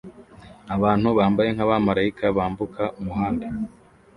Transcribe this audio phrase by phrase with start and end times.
[0.75, 3.47] abantu bambaye nkabamarayika bambuka umuhanda